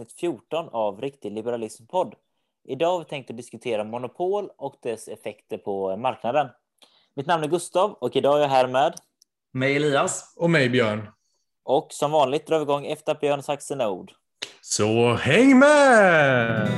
avsnitt 0.00 0.12
14 0.12 0.68
av 0.72 1.00
Riktig 1.00 1.32
Liberalism 1.32 1.86
podd. 1.86 2.14
Idag 2.64 2.92
har 2.92 2.98
vi 2.98 3.04
tänkt 3.04 3.30
att 3.30 3.36
diskutera 3.36 3.84
monopol 3.84 4.50
och 4.56 4.76
dess 4.82 5.08
effekter 5.08 5.58
på 5.58 5.96
marknaden. 5.96 6.48
Mitt 7.14 7.26
namn 7.26 7.44
är 7.44 7.48
Gustav 7.48 7.92
och 7.92 8.16
idag 8.16 8.36
är 8.36 8.40
jag 8.40 8.48
här 8.48 8.68
med 8.68 8.94
mig 9.52 9.76
Elias 9.76 10.34
och 10.36 10.50
mig 10.50 10.68
Björn. 10.68 11.10
Och 11.62 11.86
som 11.90 12.10
vanligt 12.10 12.46
drar 12.46 12.58
vi 12.58 12.62
igång 12.62 12.86
efter 12.86 13.12
att 13.12 13.20
Björn 13.20 13.42
sagt 13.42 13.62
sina 13.62 13.90
ord. 13.90 14.12
Så 14.60 15.14
häng 15.14 15.58
med! 15.58 16.68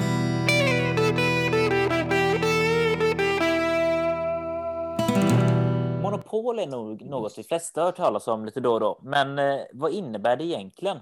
Monopol 6.02 6.58
är 6.58 6.66
nog 6.66 7.02
något 7.02 7.36
de 7.36 7.44
flesta 7.44 7.80
har 7.80 7.86
hört 7.86 7.96
talas 7.96 8.28
om 8.28 8.44
lite 8.44 8.60
då 8.60 8.72
och 8.72 8.80
då. 8.80 9.00
Men 9.02 9.38
eh, 9.38 9.60
vad 9.72 9.92
innebär 9.92 10.36
det 10.36 10.44
egentligen? 10.44 10.98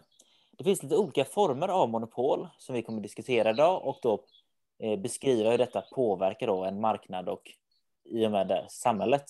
Det 0.61 0.65
finns 0.65 0.83
lite 0.83 0.97
olika 0.97 1.25
former 1.25 1.69
av 1.69 1.89
monopol 1.89 2.49
som 2.59 2.75
vi 2.75 2.83
kommer 2.83 3.03
diskutera 3.03 3.51
idag 3.51 3.87
och 3.87 3.99
då 4.03 4.25
eh, 4.83 5.01
beskriva 5.01 5.51
hur 5.51 5.59
detta 5.59 5.81
påverkar 5.81 6.47
då 6.47 6.65
en 6.65 6.81
marknad 6.81 7.29
och 7.29 7.43
i 8.11 8.27
och 8.27 8.31
med 8.31 8.49
det 8.49 8.67
samhället. 8.69 9.25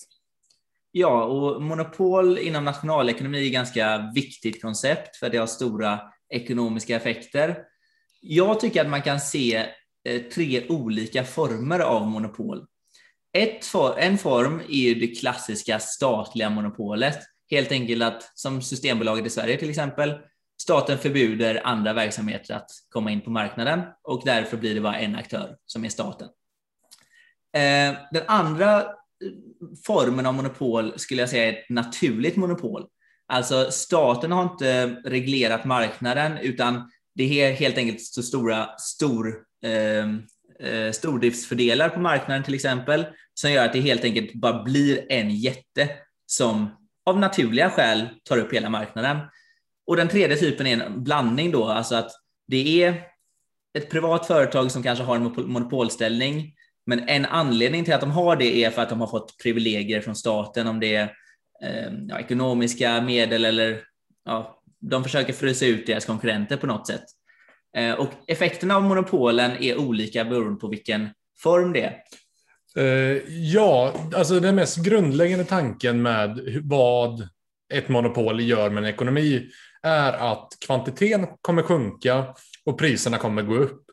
Ja, 0.91 1.23
och 1.23 1.61
monopol 1.61 2.37
inom 2.37 2.65
nationalekonomi 2.65 3.41
är 3.41 3.45
ett 3.45 3.53
ganska 3.53 4.11
viktigt 4.15 4.61
koncept 4.61 5.15
för 5.15 5.29
det 5.29 5.37
har 5.37 5.47
stora 5.47 5.99
ekonomiska 6.29 6.95
effekter. 6.95 7.63
Jag 8.21 8.59
tycker 8.59 8.81
att 8.81 8.89
man 8.89 9.01
kan 9.01 9.19
se 9.19 9.65
eh, 10.03 10.21
tre 10.21 10.67
olika 10.69 11.23
former 11.23 11.79
av 11.79 12.07
monopol. 12.07 12.65
Ett 13.37 13.65
for, 13.65 13.99
en 13.99 14.17
form 14.17 14.59
är 14.59 14.89
ju 14.89 14.95
det 14.95 15.07
klassiska 15.07 15.79
statliga 15.79 16.49
monopolet. 16.49 17.19
Helt 17.49 17.71
enkelt 17.71 18.03
att 18.03 18.39
som 18.39 18.61
Systembolaget 18.61 19.25
i 19.25 19.29
Sverige 19.29 19.57
till 19.57 19.69
exempel, 19.69 20.17
staten 20.61 20.97
förbjuder 20.97 21.61
andra 21.63 21.93
verksamheter 21.93 22.53
att 22.53 22.69
komma 22.89 23.11
in 23.11 23.21
på 23.21 23.29
marknaden 23.29 23.81
och 24.03 24.21
därför 24.25 24.57
blir 24.57 24.75
det 24.75 24.81
bara 24.81 24.99
en 24.99 25.15
aktör 25.15 25.55
som 25.65 25.85
är 25.85 25.89
staten. 25.89 26.27
Eh, 27.53 27.97
den 28.11 28.23
andra 28.27 28.79
eh, 28.81 28.85
formen 29.85 30.25
av 30.25 30.33
monopol 30.33 30.99
skulle 30.99 31.21
jag 31.21 31.29
säga 31.29 31.45
är 31.45 31.53
ett 31.53 31.69
naturligt 31.69 32.35
monopol. 32.35 32.87
Alltså 33.27 33.71
staten 33.71 34.31
har 34.31 34.43
inte 34.43 34.87
reglerat 35.05 35.65
marknaden 35.65 36.37
utan 36.37 36.91
det 37.15 37.41
är 37.41 37.51
helt 37.51 37.77
enkelt 37.77 38.01
så 38.01 38.23
stora 38.23 38.77
stor, 38.77 39.35
eh, 39.65 40.05
eh 40.69 40.91
stordriftsfördelar 40.91 41.89
på 41.89 41.99
marknaden 41.99 42.43
till 42.43 42.55
exempel 42.55 43.05
som 43.33 43.51
gör 43.51 43.65
att 43.65 43.73
det 43.73 43.79
helt 43.79 44.03
enkelt 44.03 44.33
bara 44.33 44.63
blir 44.63 45.11
en 45.11 45.35
jätte 45.35 45.89
som 46.25 46.69
av 47.05 47.19
naturliga 47.19 47.69
skäl 47.69 48.09
tar 48.23 48.37
upp 48.37 48.53
hela 48.53 48.69
marknaden. 48.69 49.17
Och 49.87 49.95
den 49.95 50.07
tredje 50.07 50.37
typen 50.37 50.67
är 50.67 50.81
en 50.81 51.03
blandning 51.03 51.51
då, 51.51 51.65
alltså 51.65 51.95
att 51.95 52.11
det 52.47 52.83
är 52.83 53.03
ett 53.73 53.89
privat 53.89 54.27
företag 54.27 54.71
som 54.71 54.83
kanske 54.83 55.03
har 55.03 55.15
en 55.15 55.33
monopolställning 55.51 56.53
men 56.85 57.09
en 57.09 57.25
anledning 57.25 57.85
till 57.85 57.93
att 57.93 58.01
de 58.01 58.11
har 58.11 58.35
det 58.35 58.63
är 58.63 58.69
för 58.69 58.81
att 58.81 58.89
de 58.89 58.99
har 58.99 59.07
fått 59.07 59.37
privilegier 59.43 60.01
från 60.01 60.15
staten, 60.15 60.67
om 60.67 60.79
det 60.79 60.95
är 60.95 61.03
eh, 61.63 61.93
ja, 62.07 62.19
ekonomiska 62.19 63.01
medel 63.01 63.45
eller 63.45 63.81
ja, 64.25 64.61
de 64.79 65.03
försöker 65.03 65.33
frysa 65.33 65.65
ut 65.65 65.87
deras 65.87 66.05
konkurrenter 66.05 66.57
på 66.57 66.67
något 66.67 66.87
sätt. 66.87 67.03
Eh, 67.77 67.93
och 67.93 68.09
effekterna 68.27 68.75
av 68.75 68.83
monopolen 68.83 69.51
är 69.59 69.77
olika 69.77 70.25
beroende 70.25 70.59
på 70.59 70.67
vilken 70.67 71.09
form 71.37 71.73
det 71.73 71.81
är. 71.81 71.97
Eh, 72.75 73.21
ja, 73.27 73.93
alltså 74.15 74.39
den 74.39 74.55
mest 74.55 74.77
grundläggande 74.77 75.45
tanken 75.45 76.01
med 76.01 76.39
vad 76.63 77.27
ett 77.73 77.89
monopol 77.89 78.41
gör 78.41 78.69
med 78.69 78.83
en 78.83 78.89
ekonomi 78.89 79.49
är 79.83 80.13
att 80.13 80.57
kvantiteten 80.65 81.27
kommer 81.41 81.61
sjunka 81.61 82.25
och 82.65 82.79
priserna 82.79 83.17
kommer 83.17 83.41
gå 83.41 83.55
upp. 83.55 83.85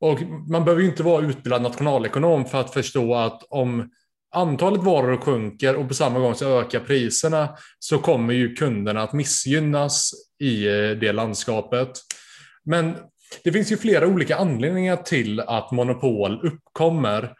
Och 0.00 0.22
man 0.50 0.64
behöver 0.64 0.82
ju 0.82 0.88
inte 0.88 1.02
vara 1.02 1.26
utbildad 1.26 1.62
nationalekonom 1.62 2.44
för 2.44 2.60
att 2.60 2.72
förstå 2.72 3.14
att 3.14 3.42
om 3.48 3.90
antalet 4.34 4.82
varor 4.82 5.16
sjunker 5.16 5.76
och 5.76 5.88
på 5.88 5.94
samma 5.94 6.18
gång 6.18 6.34
så 6.34 6.60
ökar 6.60 6.80
priserna 6.80 7.48
så 7.78 7.98
kommer 7.98 8.34
ju 8.34 8.54
kunderna 8.54 9.02
att 9.02 9.12
missgynnas 9.12 10.12
i 10.40 10.66
eh, 10.66 10.90
det 10.90 11.12
landskapet. 11.12 11.90
Men 12.64 12.96
det 13.44 13.52
finns 13.52 13.72
ju 13.72 13.76
flera 13.76 14.06
olika 14.06 14.36
anledningar 14.36 14.96
till 14.96 15.40
att 15.40 15.70
monopol 15.70 16.46
uppkommer. 16.46 17.34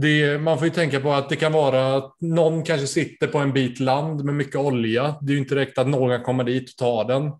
Det, 0.00 0.38
man 0.38 0.58
får 0.58 0.66
ju 0.66 0.74
tänka 0.74 1.00
på 1.00 1.12
att 1.12 1.28
det 1.28 1.36
kan 1.36 1.52
vara 1.52 1.96
att 1.96 2.20
någon 2.20 2.64
kanske 2.64 2.86
sitter 2.86 3.26
på 3.26 3.38
en 3.38 3.52
bit 3.52 3.80
land 3.80 4.24
med 4.24 4.34
mycket 4.34 4.56
olja. 4.56 5.16
Det 5.20 5.30
är 5.30 5.34
ju 5.34 5.38
inte 5.38 5.54
direkt 5.54 5.78
att 5.78 5.88
någon 5.88 6.22
kommer 6.22 6.44
dit 6.44 6.70
och 6.70 6.76
tar 6.76 7.04
den. 7.04 7.32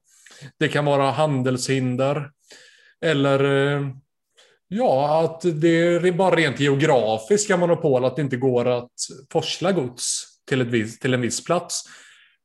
Det 0.59 0.69
kan 0.69 0.85
vara 0.85 1.11
handelshinder. 1.11 2.31
Eller 3.05 3.45
eh, 3.75 3.89
Ja, 4.71 5.25
att 5.25 5.61
det 5.61 5.79
är 5.79 6.13
bara 6.13 6.37
rent 6.37 6.61
geografiska 6.61 7.57
monopol, 7.57 8.05
att 8.05 8.17
det 8.17 8.23
inte 8.23 8.37
går 8.37 8.69
att 8.69 8.93
forsla 9.33 9.73
gods 9.73 10.25
till, 10.49 10.61
ett 10.61 10.67
vis, 10.67 10.99
till 10.99 11.15
en 11.15 11.21
viss 11.21 11.45
plats. 11.45 11.85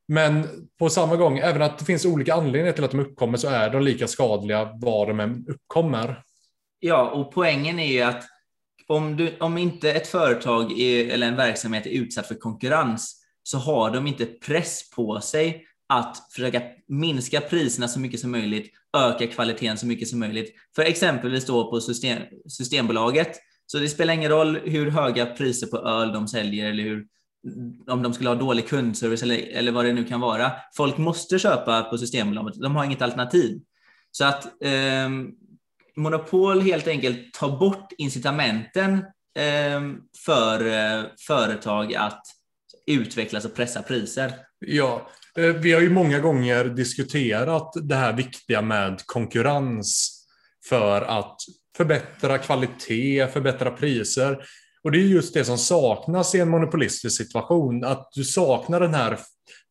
Men 0.07 0.47
på 0.79 0.89
samma 0.89 1.15
gång, 1.15 1.37
även 1.37 1.61
att 1.61 1.79
det 1.79 1.85
finns 1.85 2.05
olika 2.05 2.33
anledningar 2.33 2.73
till 2.73 2.83
att 2.83 2.91
de 2.91 2.99
uppkommer, 2.99 3.37
så 3.37 3.47
är 3.47 3.69
de 3.69 3.81
lika 3.81 4.07
skadliga 4.07 4.69
var 4.73 5.07
de 5.07 5.19
än 5.19 5.45
uppkommer. 5.47 6.23
Ja, 6.79 7.09
och 7.09 7.31
poängen 7.31 7.79
är 7.79 7.93
ju 7.93 8.01
att 8.01 8.23
om, 8.87 9.17
du, 9.17 9.37
om 9.39 9.57
inte 9.57 9.91
ett 9.91 10.07
företag 10.07 10.79
är, 10.79 11.09
eller 11.09 11.27
en 11.27 11.35
verksamhet 11.35 11.85
är 11.85 11.89
utsatt 11.89 12.27
för 12.27 12.35
konkurrens, 12.35 13.19
så 13.43 13.57
har 13.57 13.91
de 13.91 14.07
inte 14.07 14.25
press 14.25 14.89
på 14.89 15.21
sig 15.21 15.65
att 15.89 16.17
försöka 16.31 16.61
minska 16.87 17.41
priserna 17.41 17.87
så 17.87 17.99
mycket 17.99 18.19
som 18.19 18.31
möjligt, 18.31 18.73
öka 18.97 19.27
kvaliteten 19.27 19.77
så 19.77 19.85
mycket 19.85 20.07
som 20.07 20.19
möjligt. 20.19 20.55
För 20.75 20.81
exempelvis 20.81 21.45
då 21.45 21.71
på 21.71 21.81
system, 21.81 22.21
Systembolaget, 22.47 23.39
så 23.65 23.77
det 23.77 23.89
spelar 23.89 24.13
ingen 24.13 24.31
roll 24.31 24.59
hur 24.63 24.91
höga 24.91 25.25
priser 25.25 25.67
på 25.67 25.77
öl 25.77 26.13
de 26.13 26.27
säljer 26.27 26.69
eller 26.69 26.83
hur, 26.83 27.05
om 27.87 28.03
de 28.03 28.13
skulle 28.13 28.29
ha 28.29 28.35
dålig 28.35 28.67
kundservice 28.67 29.23
eller, 29.23 29.37
eller 29.37 29.71
vad 29.71 29.85
det 29.85 29.93
nu 29.93 30.03
kan 30.03 30.19
vara. 30.19 30.51
Folk 30.75 30.97
måste 30.97 31.39
köpa 31.39 31.83
på 31.83 31.97
Systembolaget, 31.97 32.61
de 32.61 32.75
har 32.75 32.85
inget 32.85 33.01
alternativ. 33.01 33.61
Så 34.11 34.25
att 34.25 34.45
eh, 34.45 35.09
monopol 35.95 36.61
helt 36.61 36.87
enkelt 36.87 37.33
tar 37.33 37.57
bort 37.57 37.91
incitamenten 37.97 38.93
eh, 39.39 39.81
för 40.25 40.67
eh, 40.67 41.05
företag 41.27 41.95
att 41.95 42.21
utvecklas 42.87 43.45
och 43.45 43.55
pressa 43.55 43.81
priser. 43.81 44.33
Ja, 44.59 45.09
Eh, 45.37 45.45
vi 45.45 45.73
har 45.73 45.81
ju 45.81 45.89
många 45.89 46.19
gånger 46.19 46.65
diskuterat 46.65 47.73
det 47.81 47.95
här 47.95 48.13
viktiga 48.13 48.61
med 48.61 49.01
konkurrens 49.05 50.19
för 50.69 51.01
att 51.01 51.35
förbättra 51.77 52.37
kvalitet, 52.37 53.27
förbättra 53.27 53.71
priser. 53.71 54.45
Och 54.83 54.91
det 54.91 54.97
är 54.97 55.05
just 55.05 55.33
det 55.33 55.45
som 55.45 55.57
saknas 55.57 56.35
i 56.35 56.39
en 56.39 56.49
monopolistisk 56.49 57.17
situation, 57.17 57.83
att 57.83 58.09
du 58.13 58.23
saknar 58.23 58.79
den 58.79 58.93
här 58.93 59.19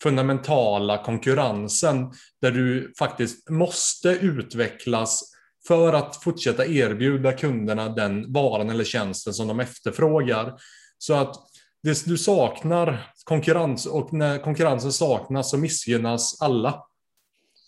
fundamentala 0.03 1.05
konkurrensen 1.05 2.13
där 2.41 2.51
du 2.51 2.93
faktiskt 2.99 3.51
måste 3.51 4.09
utvecklas 4.09 5.32
för 5.67 5.93
att 5.93 6.17
fortsätta 6.17 6.67
erbjuda 6.67 7.33
kunderna 7.33 7.89
den 7.89 8.33
varan 8.33 8.71
eller 8.71 8.85
tjänsten 8.85 9.35
som 9.35 9.49
de 9.49 9.61
efterfrågar. 9.61 10.55
Så 10.99 11.15
att 11.15 11.37
det, 11.83 12.07
du 12.07 12.19
saknar 12.19 13.13
konkurrens 13.25 13.87
och 13.87 14.13
när 14.13 14.39
konkurrensen 14.39 14.93
saknas 14.93 15.51
så 15.51 15.59
missgynnas 15.59 16.43
alla. 16.43 16.85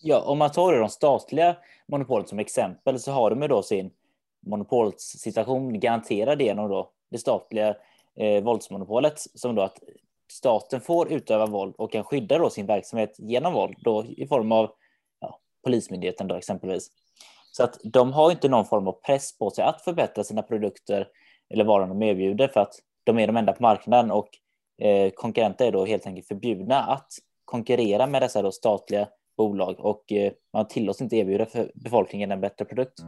Ja, 0.02 0.20
om 0.20 0.38
man 0.38 0.52
tar 0.52 0.72
de 0.72 0.88
statliga 0.88 1.56
monopolen 1.88 2.26
som 2.26 2.38
exempel 2.38 2.98
så 2.98 3.12
har 3.12 3.30
de 3.30 3.42
ju 3.42 3.48
då 3.48 3.62
sin 3.62 3.90
monopolsituation 4.46 5.80
garanterad 5.80 6.42
genom 6.42 6.68
då 6.68 6.90
det 7.10 7.18
statliga 7.18 7.76
eh, 8.16 8.44
våldsmonopolet 8.44 9.20
som 9.34 9.54
då 9.54 9.62
att 9.62 9.78
staten 10.32 10.80
får 10.80 11.12
utöva 11.12 11.46
våld 11.46 11.74
och 11.78 11.92
kan 11.92 12.04
skydda 12.04 12.38
då 12.38 12.50
sin 12.50 12.66
verksamhet 12.66 13.14
genom 13.18 13.52
våld 13.52 13.76
då 13.78 14.04
i 14.04 14.26
form 14.26 14.52
av 14.52 14.70
ja, 15.20 15.38
polismyndigheten 15.64 16.28
då 16.28 16.34
exempelvis. 16.34 16.90
Så 17.56 17.64
att 17.64 17.80
de 17.84 18.12
har 18.12 18.30
inte 18.30 18.48
någon 18.48 18.66
form 18.66 18.88
av 18.88 18.92
press 18.92 19.38
på 19.38 19.50
sig 19.50 19.64
att 19.64 19.82
förbättra 19.82 20.24
sina 20.24 20.42
produkter 20.42 21.06
eller 21.54 21.64
varor 21.64 21.86
de 21.86 22.02
erbjuder 22.02 22.48
för 22.48 22.60
att 22.60 22.74
de 23.04 23.18
är 23.18 23.26
de 23.26 23.36
enda 23.36 23.52
på 23.52 23.62
marknaden 23.62 24.10
och 24.10 24.28
eh, 24.82 25.10
konkurrenter 25.10 25.66
är 25.66 25.72
då 25.72 25.84
helt 25.84 26.06
enkelt 26.06 26.28
förbjudna 26.28 26.80
att 26.80 27.08
konkurrera 27.44 28.06
med 28.06 28.22
dessa 28.22 28.42
då 28.42 28.52
statliga 28.52 29.08
bolag 29.36 29.80
och 29.80 30.12
eh, 30.12 30.32
man 30.52 30.68
tillåts 30.68 31.00
inte 31.00 31.16
erbjuda 31.16 31.46
för 31.46 31.72
befolkningen 31.74 32.32
en 32.32 32.40
bättre 32.40 32.64
produkt. 32.64 32.98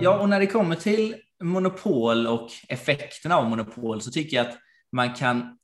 Ja, 0.00 0.20
och 0.20 0.28
när 0.28 0.40
det 0.40 0.46
kommer 0.46 0.76
till 0.76 1.14
monopol 1.42 2.26
och 2.26 2.48
effekterna 2.68 3.36
av 3.36 3.50
monopol 3.50 4.00
så 4.00 4.10
tycker 4.10 4.36
jag 4.36 4.46
att 4.46 4.54
man 4.92 5.14
kan, 5.14 5.58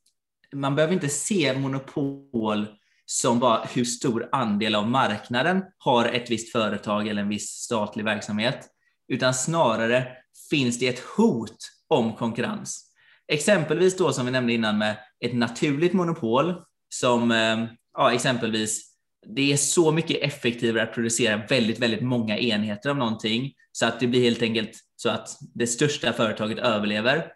man 0.53 0.75
behöver 0.75 0.93
inte 0.93 1.09
se 1.09 1.59
monopol 1.59 2.67
som 3.05 3.39
bara 3.39 3.63
hur 3.63 3.85
stor 3.85 4.29
andel 4.31 4.75
av 4.75 4.89
marknaden 4.89 5.63
har 5.77 6.05
ett 6.05 6.31
visst 6.31 6.51
företag 6.51 7.07
eller 7.07 7.21
en 7.21 7.29
viss 7.29 7.49
statlig 7.49 8.05
verksamhet, 8.05 8.67
utan 9.07 9.33
snarare 9.33 10.07
finns 10.49 10.79
det 10.79 10.87
ett 10.87 11.03
hot 11.17 11.57
om 11.87 12.13
konkurrens. 12.13 12.89
Exempelvis 13.27 13.97
då 13.97 14.13
som 14.13 14.25
vi 14.25 14.31
nämnde 14.31 14.53
innan 14.53 14.77
med 14.77 14.97
ett 15.25 15.35
naturligt 15.35 15.93
monopol 15.93 16.55
som 16.89 17.31
eh, 17.31 17.65
ja, 17.93 18.13
exempelvis 18.13 18.93
det 19.35 19.53
är 19.53 19.57
så 19.57 19.91
mycket 19.91 20.21
effektivare 20.21 20.83
att 20.83 20.93
producera 20.93 21.37
väldigt, 21.49 21.79
väldigt 21.79 22.01
många 22.01 22.37
enheter 22.37 22.89
av 22.89 22.97
någonting 22.97 23.53
så 23.71 23.85
att 23.85 23.99
det 23.99 24.07
blir 24.07 24.23
helt 24.23 24.41
enkelt 24.41 24.71
så 24.95 25.09
att 25.09 25.37
det 25.53 25.67
största 25.67 26.13
företaget 26.13 26.57
överlever. 26.57 27.31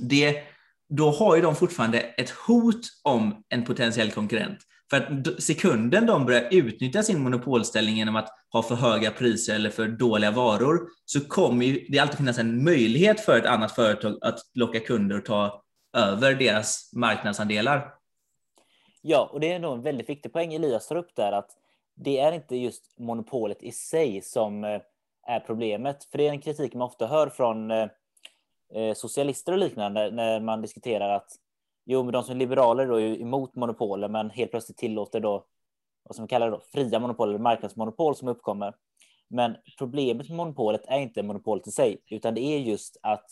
Det, 0.00 0.42
då 0.90 1.10
har 1.10 1.36
ju 1.36 1.42
de 1.42 1.56
fortfarande 1.56 2.00
ett 2.00 2.30
hot 2.30 2.80
om 3.02 3.44
en 3.48 3.64
potentiell 3.64 4.10
konkurrent. 4.10 4.58
För 4.90 4.96
att 4.96 5.42
sekunden 5.42 6.06
de 6.06 6.26
börjar 6.26 6.48
utnyttja 6.50 7.02
sin 7.02 7.22
monopolställning 7.22 7.96
genom 7.96 8.16
att 8.16 8.28
ha 8.52 8.62
för 8.62 8.74
höga 8.74 9.10
priser 9.10 9.54
eller 9.54 9.70
för 9.70 9.88
dåliga 9.88 10.30
varor 10.30 10.88
så 11.04 11.20
kommer 11.20 11.66
ju 11.66 11.86
det 11.88 11.98
alltid 11.98 12.16
finnas 12.16 12.38
en 12.38 12.64
möjlighet 12.64 13.20
för 13.20 13.38
ett 13.38 13.46
annat 13.46 13.72
företag 13.72 14.18
att 14.20 14.38
locka 14.54 14.80
kunder 14.80 15.18
och 15.18 15.24
ta 15.24 15.62
över 15.96 16.34
deras 16.34 16.90
marknadsandelar. 16.92 17.94
Ja, 19.02 19.30
och 19.32 19.40
det 19.40 19.52
är 19.52 19.58
nog 19.58 19.76
en 19.76 19.82
väldigt 19.82 20.08
viktig 20.08 20.32
poäng 20.32 20.54
Elias 20.54 20.88
tar 20.88 20.96
upp 20.96 21.16
där 21.16 21.32
att 21.32 21.50
det 21.96 22.18
är 22.18 22.32
inte 22.32 22.56
just 22.56 22.98
monopolet 22.98 23.62
i 23.62 23.72
sig 23.72 24.22
som 24.22 24.64
eh, 24.64 24.80
är 25.26 25.40
problemet. 25.40 26.04
För 26.04 26.18
det 26.18 26.26
är 26.26 26.30
en 26.30 26.40
kritik 26.40 26.74
man 26.74 26.82
ofta 26.82 27.06
hör 27.06 27.28
från 27.28 27.70
eh, 27.70 27.86
Eh, 28.74 28.94
socialister 28.94 29.52
och 29.52 29.58
liknande 29.58 30.10
när 30.10 30.40
man 30.40 30.62
diskuterar 30.62 31.14
att 31.14 31.28
jo, 31.84 32.02
men 32.02 32.12
de 32.12 32.22
som 32.22 32.34
är 32.34 32.38
liberaler 32.38 32.86
då 32.86 33.00
är 33.00 33.20
emot 33.20 33.54
monopoler, 33.54 34.08
men 34.08 34.30
helt 34.30 34.50
plötsligt 34.50 34.78
tillåter 34.78 35.20
då 35.20 35.44
vad 36.02 36.16
som 36.16 36.28
kallas 36.28 36.50
då 36.50 36.60
fria 36.72 36.98
monopol 36.98 37.28
eller 37.28 37.38
marknadsmonopol 37.38 38.16
som 38.16 38.28
uppkommer. 38.28 38.74
Men 39.28 39.56
problemet 39.78 40.28
med 40.28 40.36
monopolet 40.36 40.86
är 40.86 40.98
inte 40.98 41.22
monopolet 41.22 41.66
i 41.66 41.70
sig, 41.70 42.02
utan 42.06 42.34
det 42.34 42.40
är 42.40 42.58
just 42.58 42.96
att 43.02 43.24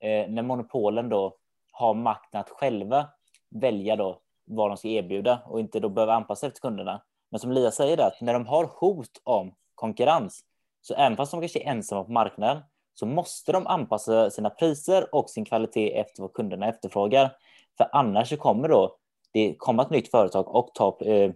eh, 0.00 0.28
när 0.28 0.42
monopolen 0.42 1.08
då 1.08 1.36
har 1.72 1.94
makten 1.94 2.40
att 2.40 2.50
själva 2.50 3.08
välja 3.50 3.96
då 3.96 4.20
vad 4.44 4.70
de 4.70 4.76
ska 4.76 4.88
erbjuda 4.88 5.42
och 5.46 5.60
inte 5.60 5.80
då 5.80 5.88
behöva 5.88 6.14
anpassa 6.14 6.46
efter 6.46 6.60
kunderna. 6.60 7.02
Men 7.30 7.40
som 7.40 7.52
Lia 7.52 7.70
säger, 7.70 8.06
att 8.06 8.20
när 8.20 8.32
de 8.32 8.46
har 8.46 8.64
hot 8.64 9.20
om 9.24 9.54
konkurrens, 9.74 10.40
så 10.80 10.94
även 10.94 11.16
fast 11.16 11.32
de 11.32 11.40
kanske 11.40 11.62
är 11.62 11.70
ensamma 11.70 12.04
på 12.04 12.12
marknaden, 12.12 12.62
så 12.98 13.06
måste 13.06 13.52
de 13.52 13.66
anpassa 13.66 14.30
sina 14.30 14.50
priser 14.50 15.14
och 15.14 15.30
sin 15.30 15.44
kvalitet 15.44 15.98
efter 15.98 16.22
vad 16.22 16.32
kunderna 16.32 16.68
efterfrågar. 16.68 17.32
För 17.78 17.88
annars 17.92 18.28
så 18.28 18.36
kommer 18.36 18.68
då 18.68 18.96
det 19.32 19.54
komma 19.58 19.82
ett 19.82 19.90
nytt 19.90 20.10
företag 20.10 20.48
och 20.48 20.70
ta, 20.74 20.98
eh, 21.00 21.32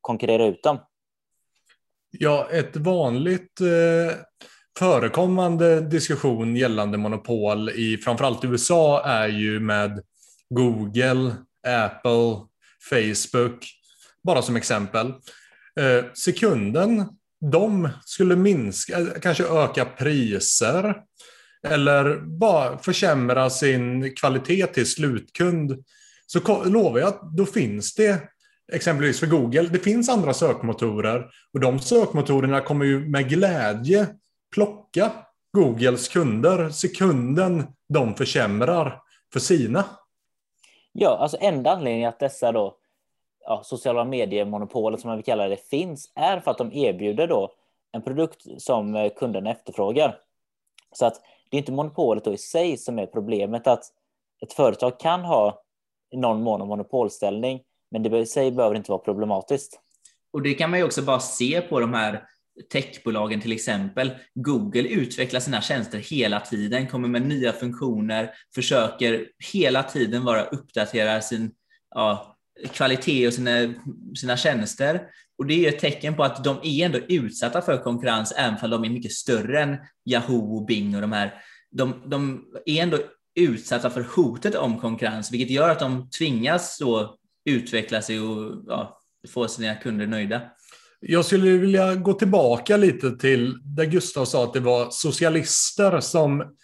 konkurrera 0.00 0.46
ut 0.46 0.62
dem. 0.62 0.78
Ja, 2.10 2.48
ett 2.50 2.76
vanligt 2.76 3.60
eh, 3.60 4.16
förekommande 4.78 5.80
diskussion 5.80 6.56
gällande 6.56 6.98
monopol 6.98 7.70
i 7.70 7.96
framförallt 7.96 8.44
USA 8.44 9.02
är 9.04 9.28
ju 9.28 9.60
med 9.60 10.02
Google, 10.48 11.34
Apple, 11.66 12.46
Facebook, 12.90 13.66
bara 14.22 14.42
som 14.42 14.56
exempel. 14.56 15.06
Eh, 15.80 16.04
sekunden 16.14 17.04
de 17.40 17.88
skulle 18.04 18.36
minska, 18.36 19.06
kanske 19.22 19.44
öka 19.44 19.84
priser 19.84 20.94
eller 21.66 22.20
bara 22.20 22.78
försämra 22.78 23.50
sin 23.50 24.14
kvalitet 24.14 24.66
till 24.66 24.90
slutkund 24.90 25.84
så 26.26 26.64
lovar 26.64 26.98
jag 26.98 27.08
att 27.08 27.36
då 27.36 27.46
finns 27.46 27.94
det 27.94 28.22
exempelvis 28.72 29.20
för 29.20 29.26
Google, 29.26 29.62
det 29.62 29.78
finns 29.78 30.08
andra 30.08 30.34
sökmotorer 30.34 31.26
och 31.52 31.60
de 31.60 31.80
sökmotorerna 31.80 32.60
kommer 32.60 32.84
ju 32.84 33.08
med 33.08 33.28
glädje 33.28 34.06
plocka 34.54 35.12
Googles 35.52 36.08
kunder 36.08 36.70
sekunden 36.70 37.66
de 37.88 38.14
försämrar 38.14 39.00
för 39.32 39.40
sina. 39.40 39.84
Ja, 40.92 41.18
alltså 41.18 41.36
enda 41.40 41.70
anledningen 41.70 42.08
att 42.08 42.20
dessa 42.20 42.52
då, 42.52 42.76
ja, 43.46 43.62
sociala 43.64 44.04
mediemonopolet 44.04 45.00
som 45.00 45.08
man 45.08 45.16
vill 45.16 45.24
kalla 45.24 45.48
det 45.48 45.68
finns 45.68 46.12
är 46.14 46.40
för 46.40 46.50
att 46.50 46.58
de 46.58 46.72
erbjuder 46.72 47.26
då 47.26 47.54
en 47.92 48.02
produkt 48.02 48.46
som 48.58 48.94
eh, 48.94 49.12
kunderna 49.16 49.50
efterfrågar. 49.50 50.18
Så 50.92 51.06
att 51.06 51.20
det 51.50 51.56
är 51.56 51.58
inte 51.58 51.72
monopolet 51.72 52.24
då 52.24 52.32
i 52.32 52.38
sig 52.38 52.76
som 52.76 52.98
är 52.98 53.06
problemet 53.06 53.66
att 53.66 53.84
ett 54.42 54.52
företag 54.52 55.00
kan 55.00 55.20
ha 55.20 55.62
i 56.10 56.16
någon 56.16 56.42
mån 56.42 56.60
en 56.60 56.68
monopolställning, 56.68 57.60
men 57.90 58.02
det 58.02 58.18
i 58.18 58.26
sig 58.26 58.50
behöver 58.50 58.76
inte 58.76 58.90
vara 58.90 59.02
problematiskt. 59.02 59.80
Och 60.32 60.42
det 60.42 60.54
kan 60.54 60.70
man 60.70 60.78
ju 60.78 60.84
också 60.84 61.02
bara 61.02 61.20
se 61.20 61.60
på 61.60 61.80
de 61.80 61.94
här 61.94 62.22
techbolagen 62.72 63.40
till 63.40 63.52
exempel. 63.52 64.10
Google 64.34 64.88
utvecklar 64.88 65.40
sina 65.40 65.60
tjänster 65.60 65.98
hela 65.98 66.40
tiden, 66.40 66.86
kommer 66.86 67.08
med 67.08 67.26
nya 67.26 67.52
funktioner, 67.52 68.30
försöker 68.54 69.28
hela 69.52 69.82
tiden 69.82 70.24
vara 70.24 70.44
uppdatera 70.44 71.20
sin 71.20 71.52
ja, 71.94 72.33
kvalitet 72.72 73.26
och 73.26 73.34
sina, 73.34 73.74
sina 74.14 74.36
tjänster. 74.36 75.00
Och 75.38 75.46
det 75.46 75.66
är 75.66 75.68
ett 75.68 75.78
tecken 75.78 76.14
på 76.14 76.24
att 76.24 76.44
de 76.44 76.60
är 76.62 76.84
ändå 76.86 76.98
utsatta 76.98 77.62
för 77.62 77.78
konkurrens, 77.78 78.32
även 78.36 78.58
om 78.62 78.70
de 78.70 78.84
är 78.84 78.90
mycket 78.90 79.12
större 79.12 79.62
än 79.62 79.76
Yahoo 80.10 80.56
och 80.56 80.66
Bing 80.66 80.94
och 80.94 81.00
de 81.00 81.12
här. 81.12 81.34
De, 81.70 82.02
de 82.06 82.44
är 82.66 82.82
ändå 82.82 82.98
utsatta 83.34 83.90
för 83.90 84.06
hotet 84.16 84.54
om 84.54 84.80
konkurrens, 84.80 85.32
vilket 85.32 85.50
gör 85.50 85.68
att 85.68 85.78
de 85.78 86.10
tvingas 86.10 86.78
då 86.78 87.18
utveckla 87.44 88.02
sig 88.02 88.20
och 88.20 88.64
ja, 88.66 89.00
få 89.28 89.48
sina 89.48 89.74
kunder 89.74 90.06
nöjda. 90.06 90.42
Jag 91.00 91.24
skulle 91.24 91.50
vilja 91.50 91.94
gå 91.94 92.12
tillbaka 92.12 92.76
lite 92.76 93.10
till 93.10 93.58
där 93.64 93.84
Gustav 93.84 94.24
sa 94.24 94.44
att 94.44 94.52
det 94.52 94.60
var 94.60 94.88
socialister 94.90 96.00
som 96.00 96.56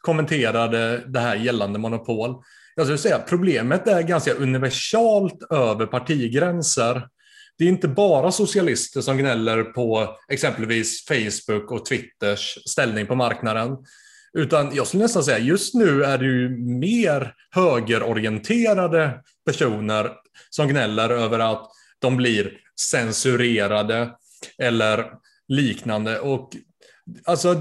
kommenterade 0.00 1.04
det 1.06 1.20
här 1.20 1.36
gällande 1.36 1.78
monopol. 1.78 2.42
Jag 2.78 2.86
skulle 2.86 2.98
säga 2.98 3.16
att 3.16 3.28
problemet 3.28 3.86
är 3.88 4.02
ganska 4.02 4.34
universalt 4.34 5.42
över 5.50 5.86
partigränser. 5.86 7.08
Det 7.58 7.64
är 7.64 7.68
inte 7.68 7.88
bara 7.88 8.32
socialister 8.32 9.00
som 9.00 9.18
gnäller 9.18 9.64
på 9.64 10.16
exempelvis 10.28 11.04
Facebook 11.06 11.72
och 11.72 11.86
Twitters 11.86 12.58
ställning 12.66 13.06
på 13.06 13.14
marknaden. 13.14 13.76
Utan 14.32 14.74
jag 14.74 14.86
skulle 14.86 15.02
nästan 15.02 15.24
säga 15.24 15.38
just 15.38 15.74
nu 15.74 16.04
är 16.04 16.18
det 16.18 16.24
ju 16.24 16.48
mer 16.58 17.34
högerorienterade 17.50 19.20
personer 19.46 20.10
som 20.50 20.68
gnäller 20.68 21.10
över 21.10 21.38
att 21.38 21.70
de 21.98 22.16
blir 22.16 22.52
censurerade 22.90 24.10
eller 24.58 25.06
liknande. 25.48 26.20
Och 26.20 26.50
Alltså, 27.24 27.54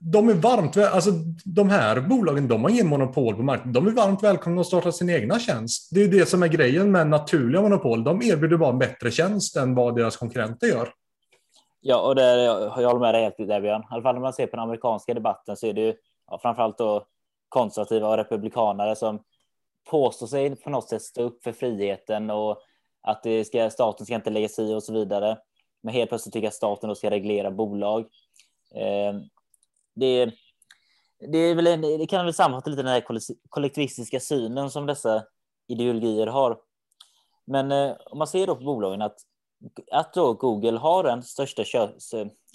de 0.00 0.28
är 0.28 0.34
varmt, 0.34 0.76
alltså 0.76 1.10
de 1.44 1.68
här 1.68 2.00
bolagen, 2.00 2.48
de 2.48 2.62
har 2.62 2.70
ingen 2.70 2.86
monopol 2.86 3.34
på 3.34 3.42
marknaden. 3.42 3.72
De 3.72 3.86
är 3.86 3.90
varmt 3.90 4.22
välkomna 4.22 4.60
att 4.60 4.66
starta 4.66 4.92
sin 4.92 5.10
egna 5.10 5.38
tjänst. 5.38 5.88
Det 5.94 6.02
är 6.02 6.08
det 6.08 6.28
som 6.28 6.42
är 6.42 6.48
grejen 6.48 6.90
med 6.90 7.06
naturliga 7.06 7.62
monopol. 7.62 8.04
De 8.04 8.22
erbjuder 8.22 8.56
bara 8.56 8.70
en 8.70 8.78
bättre 8.78 9.10
tjänst 9.10 9.56
än 9.56 9.74
vad 9.74 9.96
deras 9.96 10.16
konkurrenter 10.16 10.66
gör. 10.66 10.88
Ja, 11.80 12.00
och 12.00 12.14
det, 12.14 12.42
jag 12.42 12.70
håller 12.70 13.00
med 13.00 13.14
dig 13.14 13.22
helt 13.22 13.36
där 13.36 13.60
Björn. 13.60 13.82
I 13.82 13.86
alla 13.90 14.02
fall 14.02 14.14
när 14.14 14.22
man 14.22 14.32
ser 14.32 14.46
på 14.46 14.56
den 14.56 14.62
amerikanska 14.62 15.14
debatten 15.14 15.56
så 15.56 15.66
är 15.66 15.72
det 15.72 15.80
ju 15.80 15.94
ja, 16.30 16.38
framförallt 16.42 16.78
då 16.78 17.06
konservativa 17.48 18.08
och 18.08 18.16
republikanare 18.16 18.96
som 18.96 19.22
påstår 19.90 20.26
sig 20.26 20.56
på 20.56 20.70
något 20.70 20.88
sätt 20.88 21.02
stå 21.02 21.22
upp 21.22 21.42
för 21.44 21.52
friheten 21.52 22.30
och 22.30 22.58
att 23.02 23.22
det 23.22 23.44
ska, 23.44 23.70
staten 23.70 24.06
ska 24.06 24.14
inte 24.14 24.30
lägga 24.30 24.48
sig 24.48 24.70
i 24.70 24.74
och 24.74 24.82
så 24.82 24.92
vidare. 24.92 25.38
Men 25.82 25.94
helt 25.94 26.08
plötsligt 26.10 26.32
tycker 26.32 26.48
att 26.48 26.54
staten 26.54 26.88
då 26.88 26.94
ska 26.94 27.10
reglera 27.10 27.50
bolag. 27.50 28.06
Ehm, 28.74 29.22
det, 29.94 30.32
det, 31.32 31.38
är 31.38 31.54
väl 31.54 31.66
en, 31.66 31.80
det 31.80 32.06
kan 32.06 32.24
väl 32.24 32.34
sammanfatta 32.34 32.70
lite 32.70 32.82
den 32.82 32.92
här 32.92 33.04
kollektivistiska 33.48 34.20
synen 34.20 34.70
som 34.70 34.86
dessa 34.86 35.24
ideologier 35.68 36.26
har. 36.26 36.58
Men 37.44 37.72
eh, 37.72 37.96
om 38.06 38.18
man 38.18 38.26
ser 38.26 38.46
då 38.46 38.56
på 38.56 38.64
bolagen 38.64 39.02
att, 39.02 39.16
att 39.92 40.14
då 40.14 40.34
Google 40.34 40.78
har 40.78 41.04
den 41.04 41.22
största 41.22 41.64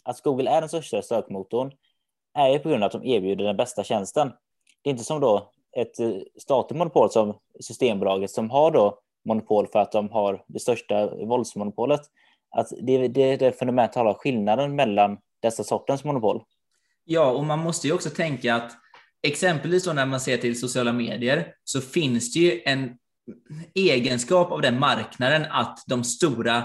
att 0.04 0.22
Google 0.22 0.50
är 0.50 0.62
den 0.62 0.70
största 0.70 1.02
sökmotorn 1.02 1.72
är 2.34 2.50
ju 2.50 2.60
på 2.60 2.70
grund 2.70 2.84
av 2.84 2.88
att 2.88 3.02
de 3.02 3.06
erbjuder 3.06 3.46
den 3.46 3.58
bästa 3.58 3.84
tjänsten. 3.84 4.32
Det 4.82 4.90
är 4.90 4.92
inte 4.92 5.04
som 5.04 5.20
då 5.20 5.52
ett 5.78 6.00
eh, 6.00 6.12
statligt 6.40 6.78
monopol 6.78 7.12
som 7.12 7.40
Systembolaget 7.60 8.32
som 8.32 8.50
har 8.50 8.72
då 8.72 9.00
monopol 9.26 9.68
för 9.68 9.80
att 9.80 9.92
de 9.92 10.10
har 10.10 10.44
det 10.48 10.60
största 10.60 11.16
våldsmonopolet. 11.16 12.02
Att 12.50 12.68
det, 12.82 13.08
det 13.08 13.22
är 13.22 13.38
det 13.38 13.60
fundamentala 13.60 14.14
skillnaden 14.14 14.76
mellan 14.76 15.18
dessa 15.42 15.64
sortens 15.64 16.04
monopol. 16.04 16.44
Ja, 17.06 17.32
och 17.32 17.46
man 17.46 17.60
måste 17.60 17.88
ju 17.88 17.94
också 17.94 18.10
tänka 18.10 18.56
att 18.56 18.72
exempelvis 19.24 19.84
då 19.84 19.94
när 19.94 20.06
man 20.06 20.20
ser 20.20 20.38
till 20.38 20.60
sociala 20.60 20.94
medier 20.94 21.54
så 21.64 21.82
finns 21.82 22.34
det 22.34 22.40
ju 22.40 22.62
en 22.66 22.90
egenskap 23.76 24.52
av 24.52 24.62
den 24.62 24.80
marknaden 24.80 25.46
att 25.50 25.84
de 25.88 26.04
stora 26.04 26.58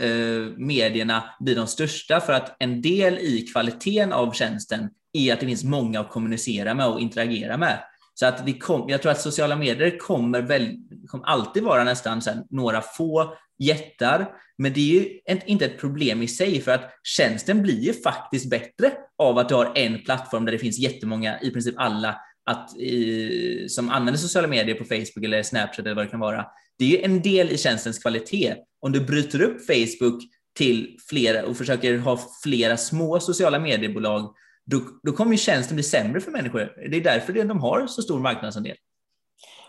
eh, 0.00 0.56
medierna 0.56 1.24
blir 1.40 1.56
de 1.56 1.66
största 1.66 2.20
för 2.20 2.32
att 2.32 2.56
en 2.58 2.82
del 2.82 3.18
i 3.18 3.46
kvaliteten 3.52 4.12
av 4.12 4.32
tjänsten 4.32 4.90
är 5.12 5.32
att 5.32 5.40
det 5.40 5.46
finns 5.46 5.64
många 5.64 6.00
att 6.00 6.10
kommunicera 6.10 6.74
med 6.74 6.88
och 6.88 7.00
interagera 7.00 7.56
med. 7.56 7.84
Så 8.14 8.26
att 8.26 8.42
vi 8.44 8.58
kom, 8.58 8.88
jag 8.88 9.02
tror 9.02 9.12
att 9.12 9.20
sociala 9.20 9.56
medier 9.56 9.98
kommer, 9.98 10.42
väl, 10.42 10.76
kommer 11.06 11.26
alltid 11.26 11.62
vara 11.62 11.84
nästan 11.84 12.22
så 12.22 12.30
några 12.50 12.82
få 12.82 13.34
jättar, 13.58 14.28
men 14.58 14.72
det 14.72 14.80
är 14.80 15.00
ju 15.00 15.20
inte 15.46 15.64
ett 15.64 15.80
problem 15.80 16.22
i 16.22 16.28
sig 16.28 16.60
för 16.60 16.72
att 16.72 16.90
tjänsten 17.02 17.62
blir 17.62 17.80
ju 17.80 17.92
faktiskt 17.92 18.50
bättre 18.50 18.92
av 19.18 19.38
att 19.38 19.48
du 19.48 19.54
har 19.54 19.72
en 19.74 20.02
plattform 20.02 20.44
där 20.44 20.52
det 20.52 20.58
finns 20.58 20.78
jättemånga, 20.78 21.40
i 21.40 21.50
princip 21.50 21.74
alla 21.78 22.20
att 22.50 22.76
i, 22.76 23.66
som 23.68 23.90
använder 23.90 24.18
sociala 24.18 24.48
medier 24.48 24.74
på 24.74 24.84
Facebook 24.84 25.24
eller 25.24 25.42
Snapchat 25.42 25.86
eller 25.86 25.94
vad 25.94 26.04
det 26.04 26.10
kan 26.10 26.20
vara, 26.20 26.46
det 26.78 26.84
är 26.84 26.88
ju 26.88 27.02
en 27.02 27.22
del 27.22 27.50
i 27.50 27.58
tjänstens 27.58 27.98
kvalitet. 27.98 28.54
Om 28.80 28.92
du 28.92 29.00
bryter 29.00 29.42
upp 29.42 29.66
Facebook 29.66 30.22
till 30.56 30.96
flera 31.08 31.46
och 31.46 31.56
försöker 31.56 31.98
ha 31.98 32.20
flera 32.42 32.76
små 32.76 33.20
sociala 33.20 33.58
mediebolag, 33.58 34.34
då, 34.64 34.80
då 35.02 35.12
kommer 35.12 35.32
ju 35.32 35.38
tjänsten 35.38 35.76
bli 35.76 35.82
sämre 35.82 36.20
för 36.20 36.30
människor. 36.30 36.88
Det 36.90 36.96
är 36.96 37.00
därför 37.00 37.32
de 37.32 37.60
har 37.60 37.86
så 37.86 38.02
stor 38.02 38.20
marknadsandel. 38.20 38.76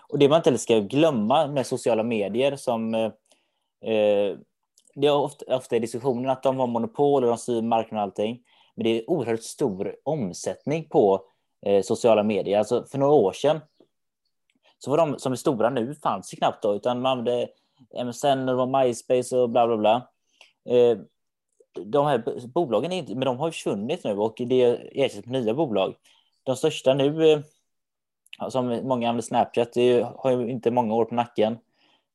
Och 0.09 0.19
det 0.19 0.29
man 0.29 0.37
inte 0.37 0.57
ska 0.57 0.79
glömma 0.79 1.47
med 1.47 1.67
sociala 1.67 2.03
medier 2.03 2.55
som 2.55 2.93
eh, 2.93 3.11
eh, 3.81 4.37
det 4.95 5.07
är 5.07 5.15
ofta, 5.15 5.55
ofta 5.55 5.75
i 5.75 5.79
diskussionen 5.79 6.29
att 6.29 6.43
de 6.43 6.59
har 6.59 6.67
monopol 6.67 7.23
och 7.23 7.29
de 7.29 7.37
styr 7.37 7.61
marknaden 7.61 7.97
och 7.97 8.03
allting. 8.03 8.43
Men 8.75 8.83
det 8.83 8.89
är 8.89 9.09
oerhört 9.09 9.43
stor 9.43 9.95
omsättning 10.03 10.89
på 10.89 11.21
eh, 11.65 11.81
sociala 11.81 12.23
medier. 12.23 12.59
Alltså 12.59 12.85
för 12.91 12.97
några 12.97 13.13
år 13.13 13.31
sedan 13.31 13.59
så 14.79 14.91
var 14.91 14.97
de 14.97 15.19
som 15.19 15.31
är 15.31 15.35
stora 15.35 15.69
nu 15.69 15.95
fanns 15.95 16.33
ju 16.33 16.37
knappt 16.37 16.63
då, 16.63 16.75
utan 16.75 17.01
man 17.01 17.19
använde 17.19 17.47
MSN 18.05 18.49
och 18.49 18.69
MySpace 18.69 19.37
och 19.37 19.49
bla 19.49 19.67
bla 19.67 19.77
bla. 19.77 20.09
Eh, 20.69 20.97
de 21.85 22.05
här 22.05 22.47
bolagen 22.47 22.91
är 22.91 22.97
inte, 22.97 23.15
men 23.15 23.25
de 23.25 23.37
har 23.37 23.51
försvunnit 23.51 24.03
nu 24.03 24.17
och 24.17 24.35
det 24.37 24.63
ersätts 25.03 25.27
med 25.27 25.41
nya 25.43 25.53
bolag. 25.53 25.95
De 26.43 26.55
största 26.55 26.93
nu, 26.93 27.31
eh, 27.31 27.39
som 28.49 28.67
många 28.67 29.09
använder 29.09 29.21
Snapchat, 29.21 29.73
det 29.73 30.07
har 30.15 30.31
ju 30.31 30.49
inte 30.49 30.71
många 30.71 30.95
år 30.95 31.05
på 31.05 31.15
nacken. 31.15 31.57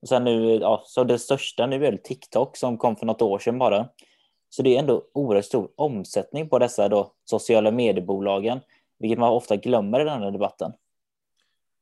Och 0.03 0.09
sen 0.09 0.25
nu, 0.25 0.55
ja, 0.55 0.83
så 0.87 1.05
det 1.05 1.19
största 1.19 1.67
nu 1.67 1.87
är 1.87 1.97
TikTok 1.97 2.57
som 2.57 2.79
kom 2.79 2.97
för 2.97 3.07
något 3.07 3.23
år 3.23 3.39
sedan 3.39 3.59
bara. 3.59 3.89
Så 4.51 4.63
det 4.63 4.75
är 4.75 4.79
ändå 4.79 5.03
oerhört 5.15 5.45
stor 5.45 5.69
omsättning 5.77 6.49
på 6.49 6.59
dessa 6.59 6.89
då 6.89 7.13
sociala 7.25 7.71
mediebolagen, 7.71 8.61
vilket 8.99 9.19
man 9.19 9.31
ofta 9.31 9.57
glömmer 9.57 10.01
i 10.01 10.05
den 10.05 10.23
här 10.23 10.31
debatten. 10.31 10.73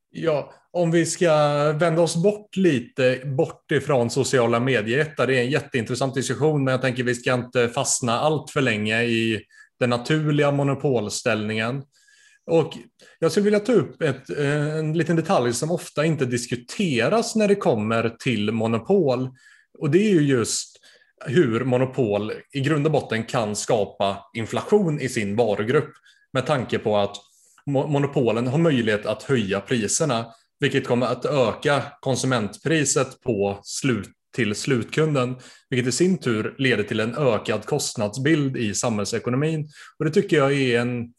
Ja, 0.09 0.51
om 0.71 0.91
vi 0.91 1.05
ska 1.05 1.33
vända 1.71 2.01
oss 2.01 2.15
bort 2.15 2.55
lite, 2.55 3.21
bort 3.25 3.71
ifrån 3.71 4.09
sociala 4.09 4.59
medier. 4.59 5.13
Det 5.17 5.23
är 5.23 5.43
en 5.43 5.49
jätteintressant 5.49 6.15
diskussion, 6.15 6.63
men 6.63 6.71
jag 6.71 6.81
tänker 6.81 7.03
vi 7.03 7.15
ska 7.15 7.33
inte 7.33 7.69
fastna 7.69 8.19
allt 8.19 8.49
för 8.49 8.61
länge 8.61 9.01
i 9.01 9.41
den 9.79 9.89
naturliga 9.89 10.51
monopolställningen. 10.51 11.83
Och 12.47 12.73
jag 13.19 13.31
skulle 13.31 13.43
vilja 13.43 13.59
ta 13.59 13.71
upp 13.71 14.01
ett, 14.01 14.29
eh, 14.29 14.77
en 14.77 14.93
liten 14.93 15.15
detalj 15.15 15.53
som 15.53 15.71
ofta 15.71 16.05
inte 16.05 16.25
diskuteras 16.25 17.35
när 17.35 17.47
det 17.47 17.55
kommer 17.55 18.09
till 18.09 18.51
monopol. 18.51 19.29
Och 19.79 19.91
det 19.91 19.97
är 19.97 20.11
ju 20.11 20.21
just 20.21 20.77
hur 21.25 21.63
monopol 21.63 22.31
i 22.53 22.59
grund 22.59 22.85
och 22.85 22.91
botten 22.91 23.23
kan 23.23 23.55
skapa 23.55 24.17
inflation 24.33 24.99
i 24.99 25.09
sin 25.09 25.35
varugrupp 25.35 25.93
med 26.33 26.45
tanke 26.45 26.79
på 26.79 26.97
att 26.97 27.15
monopolen 27.65 28.47
har 28.47 28.57
möjlighet 28.57 29.05
att 29.05 29.23
höja 29.23 29.61
priserna, 29.61 30.25
vilket 30.59 30.87
kommer 30.87 31.05
att 31.05 31.25
öka 31.25 31.83
konsumentpriset 31.99 33.21
på 33.21 33.59
slut 33.63 34.09
till 34.35 34.55
slutkunden, 34.55 35.35
vilket 35.69 35.87
i 35.87 35.91
sin 35.91 36.17
tur 36.17 36.55
leder 36.57 36.83
till 36.83 36.99
en 36.99 37.15
ökad 37.15 37.65
kostnadsbild 37.65 38.57
i 38.57 38.73
samhällsekonomin. 38.73 39.69
Och 39.99 40.05
det 40.05 40.11
tycker 40.11 40.37
jag 40.37 40.53
är 40.53 40.79
en 40.79 41.13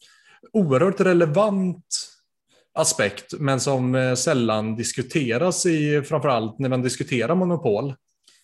oerhört 0.53 0.99
relevant 0.99 1.85
aspekt, 2.73 3.33
men 3.39 3.59
som 3.59 3.95
eh, 3.95 4.15
sällan 4.15 4.75
diskuteras 4.75 5.65
i 5.65 6.01
framförallt 6.01 6.59
när 6.59 6.69
man 6.69 6.81
diskuterar 6.81 7.35
monopol. 7.35 7.95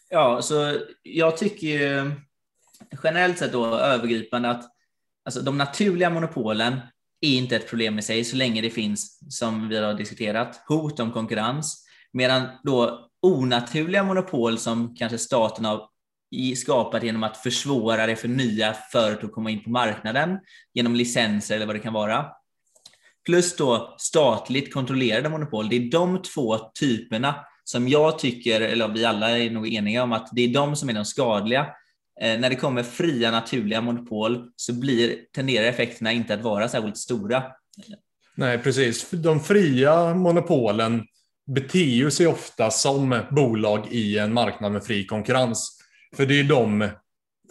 Ja, 0.09 0.41
så 0.41 0.79
jag 1.03 1.37
tycker 1.37 2.11
generellt 3.03 3.37
sett 3.37 3.51
då 3.51 3.65
övergripande 3.65 4.49
att 4.49 4.63
alltså, 5.25 5.41
de 5.41 5.57
naturliga 5.57 6.09
monopolen 6.09 6.79
är 7.21 7.37
inte 7.37 7.55
ett 7.55 7.69
problem 7.69 7.99
i 7.99 8.01
sig 8.01 8.23
så 8.23 8.35
länge 8.35 8.61
det 8.61 8.69
finns, 8.69 9.19
som 9.29 9.69
vi 9.69 9.77
har 9.77 9.93
diskuterat, 9.93 10.61
hot 10.67 10.99
om 10.99 11.11
konkurrens. 11.11 11.85
Medan 12.13 12.43
då 12.63 13.09
onaturliga 13.21 14.03
monopol 14.03 14.57
som 14.57 14.95
kanske 14.95 15.17
staten 15.17 15.65
har 15.65 15.89
skapat 16.55 17.03
genom 17.03 17.23
att 17.23 17.37
försvåra 17.37 18.07
det 18.07 18.15
för 18.15 18.27
nya 18.27 18.75
företag 18.91 19.25
att 19.25 19.31
komma 19.31 19.49
in 19.49 19.63
på 19.63 19.69
marknaden 19.69 20.39
genom 20.73 20.95
licenser 20.95 21.55
eller 21.55 21.65
vad 21.65 21.75
det 21.75 21.79
kan 21.79 21.93
vara. 21.93 22.25
Plus 23.25 23.55
då 23.55 23.95
statligt 23.97 24.73
kontrollerade 24.73 25.29
monopol. 25.29 25.69
Det 25.69 25.75
är 25.75 25.91
de 25.91 26.21
två 26.21 26.57
typerna 26.79 27.35
som 27.63 27.87
jag 27.87 28.19
tycker, 28.19 28.61
eller 28.61 28.87
vi 28.87 29.05
alla 29.05 29.37
är 29.37 29.49
nog 29.49 29.73
eniga 29.73 30.03
om 30.03 30.11
att 30.11 30.29
det 30.31 30.41
är 30.41 30.53
de 30.53 30.75
som 30.75 30.89
är 30.89 30.93
de 30.93 31.05
skadliga. 31.05 31.67
Eh, 32.21 32.39
när 32.39 32.49
det 32.49 32.55
kommer 32.55 32.83
fria 32.83 33.31
naturliga 33.31 33.81
monopol 33.81 34.51
så 34.55 34.73
blir, 34.73 35.15
tenderar 35.35 35.65
effekterna 35.65 36.11
inte 36.11 36.33
att 36.33 36.41
vara 36.41 36.69
särskilt 36.69 36.97
stora. 36.97 37.43
Nej, 38.35 38.57
precis. 38.57 39.09
De 39.09 39.39
fria 39.39 40.13
monopolen 40.13 41.05
beter 41.55 42.09
sig 42.09 42.27
ofta 42.27 42.71
som 42.71 43.21
bolag 43.31 43.87
i 43.91 44.17
en 44.17 44.33
marknad 44.33 44.71
med 44.71 44.83
fri 44.83 45.05
konkurrens. 45.05 45.78
För 46.15 46.25
det 46.25 46.39
är 46.39 46.43
de 46.43 46.89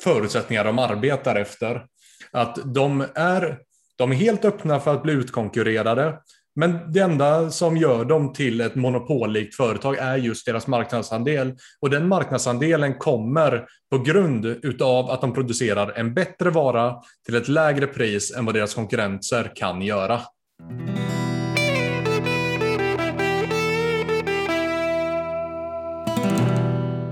förutsättningar 0.02 0.64
de 0.64 0.78
arbetar 0.78 1.36
efter. 1.36 1.86
Att 2.32 2.74
de 2.74 3.04
är, 3.14 3.58
de 3.98 4.10
är 4.10 4.16
helt 4.16 4.44
öppna 4.44 4.80
för 4.80 4.94
att 4.94 5.02
bli 5.02 5.12
utkonkurrerade. 5.12 6.18
Men 6.56 6.92
det 6.92 7.00
enda 7.00 7.50
som 7.50 7.76
gör 7.76 8.04
dem 8.04 8.32
till 8.32 8.60
ett 8.60 8.74
monopollikt 8.74 9.54
företag 9.54 9.96
är 9.98 10.16
just 10.16 10.46
deras 10.46 10.66
marknadsandel. 10.66 11.54
Och 11.80 11.90
den 11.90 12.08
marknadsandelen 12.08 12.94
kommer 12.94 13.66
på 13.90 13.98
grund 13.98 14.46
utav 14.46 15.10
att 15.10 15.20
de 15.20 15.34
producerar 15.34 15.92
en 15.96 16.14
bättre 16.14 16.50
vara 16.50 16.94
till 17.26 17.34
ett 17.34 17.48
lägre 17.48 17.86
pris 17.86 18.36
än 18.36 18.44
vad 18.44 18.54
deras 18.54 18.74
konkurrenter 18.74 19.52
kan 19.54 19.82
göra. 19.82 20.20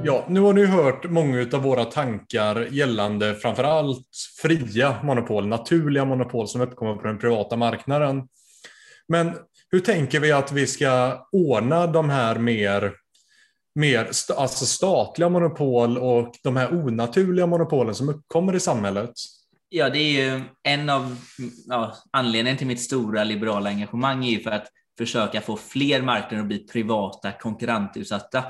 Ja, 0.06 0.24
nu 0.28 0.40
har 0.40 0.52
ni 0.52 0.66
hört 0.66 1.10
många 1.10 1.46
av 1.52 1.62
våra 1.62 1.84
tankar 1.84 2.68
gällande 2.70 3.34
framförallt 3.34 4.06
fria 4.42 5.02
monopol, 5.02 5.46
naturliga 5.46 6.04
monopol 6.04 6.48
som 6.48 6.60
uppkommer 6.60 6.94
på 6.94 7.06
den 7.06 7.18
privata 7.18 7.56
marknaden. 7.56 8.28
Men 9.08 9.34
hur 9.70 9.80
tänker 9.80 10.20
vi 10.20 10.32
att 10.32 10.52
vi 10.52 10.66
ska 10.66 11.26
ordna 11.32 11.86
de 11.86 12.10
här 12.10 12.38
mer, 12.38 12.92
mer 13.74 14.10
alltså 14.36 14.66
statliga 14.66 15.28
monopol 15.28 15.98
och 15.98 16.34
de 16.42 16.56
här 16.56 16.74
onaturliga 16.74 17.46
monopolen 17.46 17.94
som 17.94 18.08
uppkommer 18.08 18.54
i 18.54 18.60
samhället? 18.60 19.12
Ja, 19.68 19.88
det 19.88 19.98
är 19.98 20.34
ju 20.34 20.42
en 20.62 20.90
av 20.90 21.16
ja, 21.68 21.96
anledningarna 22.10 22.58
till 22.58 22.66
mitt 22.66 22.82
stora 22.82 23.24
liberala 23.24 23.70
engagemang 23.70 24.24
är 24.24 24.30
ju 24.30 24.40
för 24.40 24.50
att 24.50 24.66
försöka 24.98 25.40
få 25.40 25.56
fler 25.56 26.02
marknader 26.02 26.42
att 26.42 26.48
bli 26.48 26.58
privata, 26.58 27.32
konkurrentutsatta. 27.32 28.44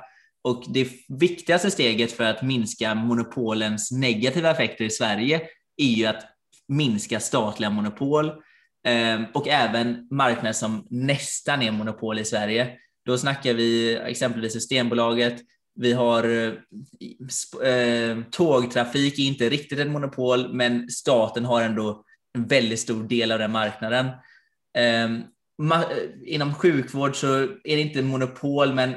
Och 0.46 0.64
det 0.68 0.88
viktigaste 1.08 1.70
steget 1.70 2.12
för 2.12 2.24
att 2.24 2.42
minska 2.42 2.94
monopolens 2.94 3.92
negativa 3.92 4.50
effekter 4.50 4.84
i 4.84 4.90
Sverige 4.90 5.42
är 5.76 5.86
ju 5.86 6.06
att 6.06 6.24
minska 6.68 7.20
statliga 7.20 7.70
monopol 7.70 8.32
ehm, 8.86 9.24
och 9.34 9.48
även 9.48 10.08
marknader 10.10 10.52
som 10.52 10.86
nästan 10.90 11.62
är 11.62 11.70
monopol 11.70 12.18
i 12.18 12.24
Sverige. 12.24 12.72
Då 13.06 13.18
snackar 13.18 13.54
vi 13.54 13.96
exempelvis 13.96 14.52
Systembolaget. 14.52 15.40
Vi 15.74 15.92
har 15.92 16.24
eh, 16.24 16.52
ehm, 17.70 18.24
tågtrafik, 18.30 19.18
inte 19.18 19.48
riktigt 19.48 19.78
ett 19.78 19.90
monopol, 19.90 20.54
men 20.54 20.90
staten 20.90 21.44
har 21.44 21.62
ändå 21.62 22.04
en 22.34 22.46
väldigt 22.46 22.80
stor 22.80 23.04
del 23.04 23.32
av 23.32 23.38
den 23.38 23.52
marknaden. 23.52 24.06
Eh, 24.78 25.10
inom 26.26 26.54
sjukvård 26.54 27.16
så 27.16 27.42
är 27.42 27.76
det 27.76 27.80
inte 27.80 28.02
monopol, 28.02 28.74
men 28.74 28.94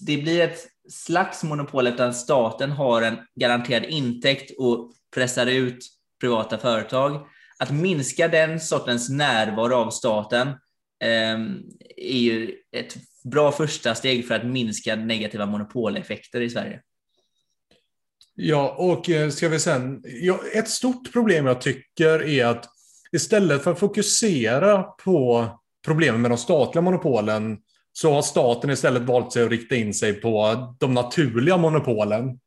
det 0.00 0.16
blir 0.16 0.40
ett 0.40 0.66
slags 0.88 1.42
monopol 1.42 1.86
utan 1.86 2.14
staten 2.14 2.70
har 2.70 3.02
en 3.02 3.18
garanterad 3.34 3.84
intäkt 3.84 4.50
och 4.58 4.92
pressar 5.14 5.46
ut 5.46 5.86
privata 6.20 6.58
företag 6.58 7.26
att 7.58 7.70
minska 7.70 8.28
den 8.28 8.60
sortens 8.60 9.08
närvaro 9.08 9.74
av 9.74 9.90
staten 9.90 10.48
eh, 11.02 11.38
är 11.96 12.18
ju 12.18 12.54
ett 12.76 12.96
bra 13.24 13.52
första 13.52 13.94
steg 13.94 14.28
för 14.28 14.34
att 14.34 14.46
minska 14.46 14.96
negativa 14.96 15.46
monopoleffekter 15.46 16.40
i 16.40 16.50
Sverige. 16.50 16.80
Ja, 18.34 18.74
och 18.78 19.10
eh, 19.10 19.30
ska 19.30 19.48
vi 19.48 19.60
sen, 19.60 20.02
ja, 20.04 20.40
ett 20.54 20.68
stort 20.68 21.12
problem 21.12 21.46
jag 21.46 21.60
tycker 21.60 22.22
är 22.22 22.46
att 22.46 22.66
istället 23.12 23.64
för 23.64 23.70
att 23.70 23.78
fokusera 23.78 24.82
på 24.82 25.48
problemen 25.84 26.22
med 26.22 26.30
de 26.30 26.38
statliga 26.38 26.82
monopolen 26.82 27.58
så 27.92 28.12
har 28.12 28.22
staten 28.22 28.70
istället 28.70 29.02
valt 29.02 29.32
sig 29.32 29.44
att 29.44 29.50
rikta 29.50 29.74
in 29.74 29.94
sig 29.94 30.12
på 30.12 30.56
de 30.80 30.94
naturliga 30.94 31.56
monopolen. 31.56 32.38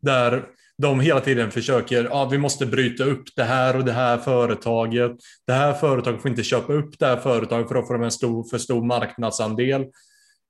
Där 0.00 0.44
de 0.78 1.00
hela 1.00 1.20
tiden 1.20 1.50
försöker, 1.50 2.04
ja, 2.04 2.24
vi 2.24 2.38
måste 2.38 2.66
bryta 2.66 3.04
upp 3.04 3.24
det 3.36 3.44
här 3.44 3.76
och 3.76 3.84
det 3.84 3.92
här 3.92 4.18
företaget. 4.18 5.12
Det 5.46 5.52
här 5.52 5.72
företaget 5.72 6.22
får 6.22 6.30
inte 6.30 6.42
köpa 6.42 6.72
upp 6.72 6.98
det 6.98 7.06
här 7.06 7.16
företaget 7.16 7.68
för 7.68 7.74
då 7.74 7.86
får 7.86 7.94
de 7.94 8.02
en 8.02 8.10
stor, 8.10 8.44
för 8.44 8.58
stor 8.58 8.84
marknadsandel. 8.84 9.86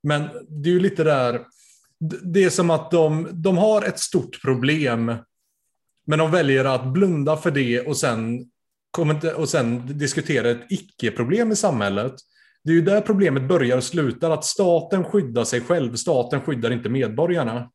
Men 0.02 0.28
det 0.48 0.68
är 0.68 0.72
ju 0.72 0.80
lite 0.80 1.04
där, 1.04 1.40
det 2.22 2.44
är 2.44 2.50
som 2.50 2.70
att 2.70 2.90
de, 2.90 3.28
de 3.32 3.58
har 3.58 3.82
ett 3.82 3.98
stort 3.98 4.42
problem, 4.42 5.14
men 6.06 6.18
de 6.18 6.30
väljer 6.30 6.64
att 6.64 6.86
blunda 6.86 7.36
för 7.36 7.50
det 7.50 7.80
och 7.80 7.96
sen, 7.96 8.50
och 9.36 9.48
sen 9.48 9.98
diskutera 9.98 10.50
ett 10.50 10.66
icke-problem 10.68 11.52
i 11.52 11.56
samhället. 11.56 12.12
Det 12.62 12.70
är 12.70 12.74
ju 12.74 12.82
där 12.82 13.00
problemet 13.00 13.48
börjar 13.48 13.76
och 13.76 13.84
slutar, 13.84 14.30
att 14.30 14.44
staten 14.44 15.04
skyddar 15.04 15.44
sig 15.44 15.60
själv, 15.60 15.94
staten 15.94 16.40
skyddar 16.40 16.70
inte 16.70 16.88
medborgarna. 16.88 17.70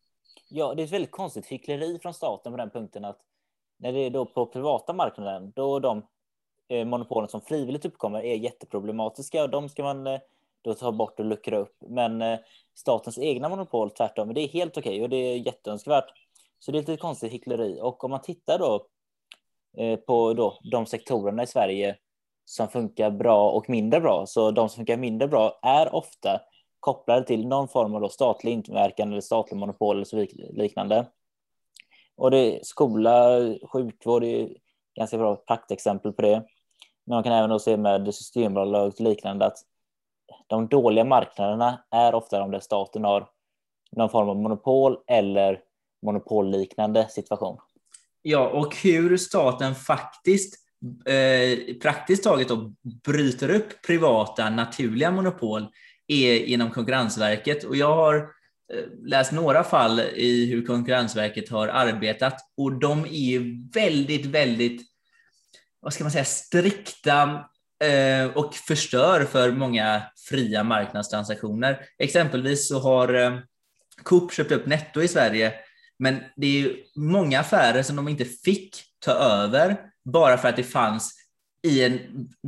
Ja, 0.50 0.74
det 0.74 0.82
är 0.82 0.86
ett 0.86 0.94
väldigt 0.94 1.12
konstigt 1.12 1.46
hyckleri 1.46 2.00
från 2.01 2.13
staten 2.13 2.51
på 2.51 2.58
den 2.58 2.70
punkten 2.70 3.06
att 3.06 3.20
när 3.77 3.94
det 3.94 4.00
är 4.00 4.10
då 4.10 4.25
på 4.25 4.46
privata 4.46 4.94
marknaden, 4.94 5.51
då 5.56 5.80
de 5.80 6.06
eh, 6.68 6.86
monopolen 6.86 7.30
som 7.30 7.42
frivilligt 7.42 7.86
uppkommer 7.86 8.20
är 8.20 8.36
jätteproblematiska 8.36 9.44
och 9.44 9.50
de 9.50 9.70
ska 9.70 9.84
man 9.84 10.08
eh, 10.08 10.20
då 10.62 10.74
ta 10.74 10.92
bort 10.92 11.20
och 11.20 11.25
luckra 11.25 11.58
upp. 11.58 11.75
Men 11.89 12.22
eh, 12.22 12.39
statens 12.75 13.18
egna 13.18 13.50
monopol 13.50 13.92
tvärtom, 13.92 14.34
det 14.34 14.42
är 14.42 14.48
helt 14.48 14.77
okej 14.77 15.04
och 15.04 15.10
det 15.10 15.18
är 15.18 15.38
jätteönskvärt. 15.38 16.13
Så 16.60 16.72
det 16.72 16.77
är 16.77 16.80
lite 16.80 16.98
konstigt 16.98 17.32
hyckleri. 17.32 17.80
Och 17.82 18.04
om 18.04 18.12
man 18.12 18.22
tittar 18.22 18.60
då 18.60 18.88
på 20.08 20.34
då 20.34 20.60
de 20.72 20.86
sektorerna 20.86 21.44
i 21.44 21.48
Sverige 21.48 21.96
som 22.46 22.68
funkar 22.68 23.12
bra 23.12 23.52
och 23.52 23.70
mindre 23.70 24.02
bra, 24.02 24.25
så 24.25 24.52
de 24.52 24.70
som 24.70 24.75
funkar 24.75 24.98
mindre 24.98 25.28
bra 25.28 25.60
är 25.62 25.96
ofta 25.96 26.42
kopplade 26.80 27.25
till 27.25 27.48
någon 27.48 27.68
form 27.68 27.96
av 27.96 28.02
då 28.02 28.10
statlig 28.10 28.52
inverkan 28.52 29.12
eller 29.12 29.22
statlig 29.22 29.58
monopol 29.58 29.96
eller 29.96 30.06
så 30.06 30.25
liknande. 30.54 31.06
Och 32.18 32.32
det 32.32 32.38
är 32.38 32.60
skola, 32.64 33.40
sjukvård 33.72 34.24
är 34.24 34.50
ganska 34.96 35.18
bra 35.18 35.36
praktexempel 35.36 36.14
på 36.14 36.22
det. 36.22 36.46
Men 37.06 37.16
man 37.16 37.24
kan 37.24 37.34
även 37.34 37.50
då 37.50 37.60
se 37.60 37.78
med 37.78 38.16
systembolag 38.16 38.88
och 38.88 39.02
liknande 39.02 39.46
att 39.46 39.58
de 40.48 40.68
dåliga 40.68 41.06
marknaderna 41.06 41.84
är 41.92 42.16
ofta 42.16 42.40
de 42.40 42.52
där 42.52 42.60
staten 42.60 43.04
har 43.04 43.30
någon 43.92 44.10
form 44.10 44.30
av 44.30 44.36
monopol 44.36 44.98
eller 45.08 45.62
monopolliknande 46.02 47.08
situation. 47.10 47.58
Ja, 48.22 48.50
och 48.50 48.75
hur 48.75 49.18
staten 49.18 49.75
faktiskt 49.75 50.64
eh, 51.05 51.75
praktiskt 51.82 52.24
taget 52.24 52.48
då 52.48 52.74
bryter 53.05 53.50
upp 53.50 53.82
privata 53.82 54.50
naturliga 54.50 55.12
monopol 55.12 55.67
är 56.08 56.34
genom 56.34 56.72
Konkurrensverket. 56.72 57.63
Och 57.63 57.75
jag 57.75 57.96
har 57.96 58.15
eh, 58.74 59.08
läst 59.08 59.32
några 59.32 59.63
fall 59.63 60.00
i 60.00 60.46
hur 60.46 60.65
Konkurrensverket 60.65 61.50
har 61.50 61.67
arbetat 61.67 62.36
och 62.58 62.79
de 62.79 63.05
är 63.05 63.72
väldigt, 63.74 64.25
väldigt, 64.25 64.82
vad 65.79 65.94
ska 65.94 66.03
man 66.03 66.12
säga, 66.12 66.25
strikta 66.25 67.46
eh, 67.84 68.25
och 68.38 68.55
förstör 68.55 69.25
för 69.25 69.51
många 69.51 70.03
fria 70.29 70.63
marknadstransaktioner. 70.63 71.82
Exempelvis 71.98 72.67
så 72.67 72.79
har 72.79 73.13
eh, 73.13 73.39
Coop 74.03 74.34
köpt 74.34 74.51
upp 74.51 74.65
Netto 74.65 75.01
i 75.01 75.08
Sverige, 75.08 75.53
men 76.00 76.20
det 76.36 76.62
är 76.62 76.75
många 76.96 77.39
affärer 77.39 77.84
som 77.84 77.96
de 77.96 78.08
inte 78.08 78.25
fick 78.25 78.75
ta 79.00 79.12
över 79.12 79.77
bara 80.14 80.38
för 80.38 80.50
att 80.50 80.56
det 80.56 80.64
fanns 80.64 81.14
i 81.66 81.84
en 81.84 82.00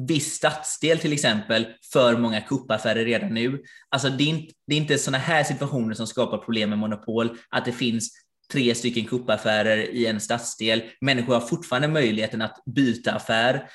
viss 0.07 0.33
stadsdel 0.33 0.99
till 0.99 1.13
exempel 1.13 1.67
för 1.93 2.17
många 2.17 2.41
kuppaffärer 2.41 3.05
redan 3.05 3.33
nu. 3.33 3.61
Alltså 3.89 4.09
det 4.09 4.23
är 4.23 4.27
inte, 4.27 4.53
det 4.67 4.75
är 4.75 4.77
inte 4.77 4.97
sådana 4.97 5.17
här 5.17 5.43
situationer 5.43 5.93
som 5.93 6.07
skapar 6.07 6.37
problem 6.37 6.69
med 6.69 6.79
monopol, 6.79 7.37
att 7.49 7.65
det 7.65 7.71
finns 7.71 8.11
tre 8.51 8.75
stycken 8.75 9.05
kuppaffärer 9.05 9.77
i 9.77 10.05
en 10.05 10.19
stadsdel. 10.19 10.81
Människor 11.01 11.33
har 11.33 11.41
fortfarande 11.41 11.87
möjligheten 11.87 12.41
att 12.41 12.63
byta 12.65 13.11
affär. 13.11 13.69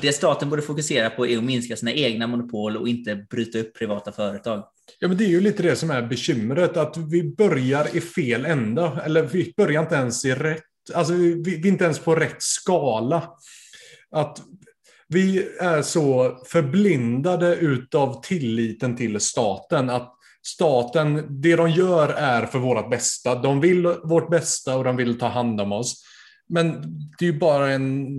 Det 0.00 0.12
staten 0.12 0.50
borde 0.50 0.62
fokusera 0.62 1.10
på 1.10 1.26
är 1.26 1.38
att 1.38 1.44
minska 1.44 1.76
sina 1.76 1.92
egna 1.92 2.26
monopol 2.26 2.76
och 2.76 2.88
inte 2.88 3.26
bryta 3.30 3.58
upp 3.58 3.78
privata 3.78 4.12
företag. 4.12 4.64
Ja, 4.98 5.08
men 5.08 5.16
det 5.16 5.24
är 5.24 5.28
ju 5.28 5.40
lite 5.40 5.62
det 5.62 5.76
som 5.76 5.90
är 5.90 6.02
bekymret, 6.02 6.76
att 6.76 6.96
vi 6.96 7.34
börjar 7.36 7.96
i 7.96 8.00
fel 8.00 8.46
ända. 8.46 9.02
Eller 9.04 9.22
vi 9.22 9.52
börjar 9.56 9.82
inte 9.82 9.94
ens 9.94 10.24
i 10.24 10.34
rätt, 10.34 10.64
alltså 10.94 11.12
vi, 11.12 11.42
vi 11.42 11.68
är 11.68 11.72
inte 11.72 11.84
ens 11.84 11.98
på 11.98 12.14
rätt 12.14 12.42
skala. 12.42 13.30
Att 14.10 14.42
vi 15.08 15.48
är 15.60 15.82
så 15.82 16.38
förblindade 16.46 17.56
utav 17.56 18.22
tilliten 18.22 18.96
till 18.96 19.20
staten 19.20 19.90
att 19.90 20.14
staten, 20.46 21.26
det 21.42 21.56
de 21.56 21.70
gör 21.70 22.08
är 22.08 22.46
för 22.46 22.58
vårt 22.58 22.90
bästa. 22.90 23.34
De 23.34 23.60
vill 23.60 23.86
vårt 23.86 24.30
bästa 24.30 24.76
och 24.76 24.84
de 24.84 24.96
vill 24.96 25.18
ta 25.18 25.28
hand 25.28 25.60
om 25.60 25.72
oss. 25.72 26.04
Men 26.48 26.82
det 27.18 27.24
är 27.24 27.32
ju 27.32 27.38
bara 27.38 27.70
en, 27.70 28.18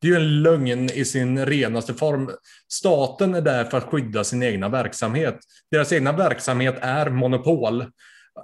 det 0.00 0.08
är 0.08 0.16
en 0.16 0.42
lögn 0.42 0.90
i 0.90 1.04
sin 1.04 1.46
renaste 1.46 1.94
form. 1.94 2.30
Staten 2.68 3.34
är 3.34 3.40
där 3.40 3.64
för 3.64 3.78
att 3.78 3.84
skydda 3.84 4.24
sin 4.24 4.42
egna 4.42 4.68
verksamhet. 4.68 5.38
Deras 5.70 5.92
egna 5.92 6.12
verksamhet 6.12 6.78
är 6.80 7.10
monopol. 7.10 7.84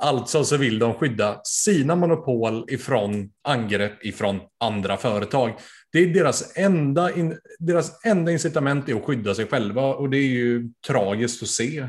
Alltså 0.00 0.44
så 0.44 0.56
vill 0.56 0.78
de 0.78 0.94
skydda 0.94 1.40
sina 1.44 1.96
monopol 1.96 2.64
ifrån 2.70 3.30
angrepp 3.42 4.04
ifrån 4.04 4.40
andra 4.60 4.96
företag. 4.96 5.52
Det 5.92 5.98
är 5.98 6.06
deras 6.06 6.56
enda, 6.56 7.14
in, 7.14 7.38
deras 7.58 8.04
enda 8.04 8.32
incitament 8.32 8.88
är 8.88 8.94
att 8.94 9.04
skydda 9.04 9.34
sig 9.34 9.46
själva 9.46 9.94
och 9.94 10.10
det 10.10 10.18
är 10.18 10.28
ju 10.28 10.70
tragiskt 10.86 11.42
att 11.42 11.48
se. 11.48 11.86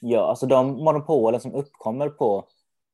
Ja, 0.00 0.28
alltså 0.28 0.46
de 0.46 0.66
monopolen 0.66 1.40
som 1.40 1.54
uppkommer 1.54 2.08
på, 2.08 2.44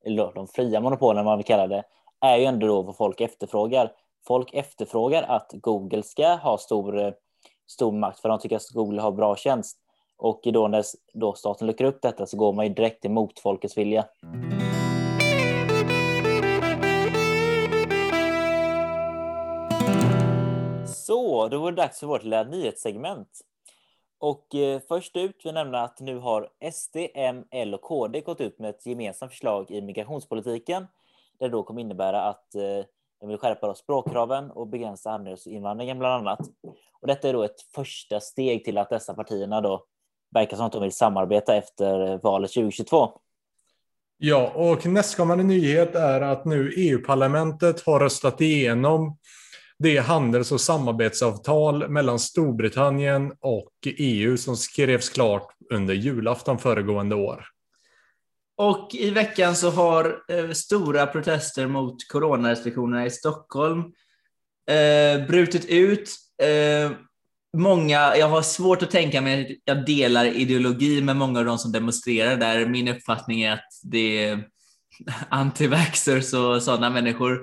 eller 0.06 0.32
de 0.34 0.46
fria 0.48 0.80
monopolen 0.80 1.24
man 1.24 1.38
vill 1.38 1.46
kalla 1.46 1.66
det, 1.66 1.84
är 2.20 2.36
ju 2.36 2.44
ändå 2.44 2.66
då 2.66 2.82
vad 2.82 2.96
folk 2.96 3.20
efterfrågar. 3.20 3.92
Folk 4.26 4.54
efterfrågar 4.54 5.22
att 5.22 5.50
Google 5.52 6.02
ska 6.02 6.34
ha 6.34 6.58
stor, 6.58 7.00
eh, 7.00 7.12
stor 7.66 7.92
makt 7.92 8.20
för 8.20 8.28
de 8.28 8.38
tycker 8.38 8.56
att 8.56 8.70
Google 8.70 9.00
har 9.00 9.12
bra 9.12 9.36
tjänst. 9.36 9.78
Och 10.16 10.40
då 10.44 10.68
när 10.68 10.84
då 11.12 11.34
staten 11.34 11.66
luckrar 11.66 11.88
upp 11.88 12.02
detta 12.02 12.26
så 12.26 12.36
går 12.36 12.52
man 12.52 12.66
ju 12.66 12.74
direkt 12.74 13.04
emot 13.04 13.38
folkets 13.38 13.78
vilja. 13.78 14.04
Så, 20.86 21.48
då 21.48 21.58
var 21.58 21.70
det 21.72 21.76
dags 21.76 22.00
för 22.00 22.06
vårt 22.06 22.22
lilla 22.22 22.42
nyhetssegment. 22.42 23.28
Och 24.18 24.54
eh, 24.54 24.80
först 24.88 25.16
ut 25.16 25.30
vill 25.30 25.54
jag 25.54 25.54
nämna 25.54 25.82
att 25.82 26.00
nu 26.00 26.18
har 26.18 26.48
SD, 26.72 26.96
M, 27.14 27.44
L 27.50 27.74
och 27.74 27.82
KD 27.82 28.20
gått 28.20 28.40
ut 28.40 28.58
med 28.58 28.70
ett 28.70 28.86
gemensamt 28.86 29.32
förslag 29.32 29.70
i 29.70 29.82
migrationspolitiken. 29.82 30.86
Det 31.38 31.48
då 31.48 31.62
kommer 31.62 31.80
innebära 31.80 32.22
att 32.22 32.54
eh, 32.54 32.84
de 33.20 33.28
vill 33.28 33.38
skärpa 33.38 33.74
språkkraven 33.74 34.50
och 34.50 34.66
begränsa 34.66 35.10
anhöriginvandringen 35.10 35.98
bland 35.98 36.14
annat. 36.14 36.40
Och 37.00 37.06
detta 37.06 37.28
är 37.28 37.32
då 37.32 37.42
ett 37.42 37.60
första 37.74 38.20
steg 38.20 38.64
till 38.64 38.78
att 38.78 38.90
dessa 38.90 39.14
partierna 39.14 39.60
då 39.60 39.84
verkar 40.36 40.56
som 40.56 40.66
att 40.66 40.72
de 40.72 40.82
vill 40.82 40.92
samarbeta 40.92 41.56
efter 41.56 42.22
valet 42.22 42.52
2022. 42.52 43.10
Ja, 44.18 44.52
och 44.54 44.86
nästkommande 44.86 45.44
nyhet 45.44 45.94
är 45.94 46.20
att 46.20 46.44
nu 46.44 46.72
EU-parlamentet 46.76 47.80
har 47.86 48.00
röstat 48.00 48.40
igenom 48.40 49.18
det 49.78 49.98
handels 49.98 50.52
och 50.52 50.60
samarbetsavtal 50.60 51.88
mellan 51.88 52.18
Storbritannien 52.18 53.32
och 53.40 53.72
EU 53.84 54.36
som 54.36 54.56
skrevs 54.56 55.08
klart 55.08 55.48
under 55.72 55.94
julafton 55.94 56.58
föregående 56.58 57.14
år. 57.14 57.46
Och 58.56 58.94
i 58.94 59.10
veckan 59.10 59.56
så 59.56 59.70
har 59.70 60.18
eh, 60.28 60.50
stora 60.50 61.06
protester 61.06 61.66
mot 61.66 62.08
coronarestriktionerna 62.08 63.06
i 63.06 63.10
Stockholm 63.10 63.80
eh, 64.70 65.26
brutit 65.26 65.66
ut. 65.68 66.10
Eh, 66.42 66.90
många, 67.56 68.16
jag 68.16 68.28
har 68.28 68.42
svårt 68.42 68.82
att 68.82 68.90
tänka 68.90 69.20
mig 69.20 69.42
att 69.42 69.56
jag 69.64 69.86
delar 69.86 70.24
ideologi 70.24 71.02
med 71.02 71.16
många 71.16 71.38
av 71.38 71.44
de 71.44 71.58
som 71.58 71.72
demonstrerar 71.72 72.36
där. 72.36 72.66
Min 72.66 72.88
uppfattning 72.88 73.42
är 73.42 73.52
att 73.52 73.68
det 73.82 74.24
är 74.24 74.44
antivaxxers 75.28 76.34
och 76.34 76.62
sådana 76.62 76.90
människor. 76.90 77.40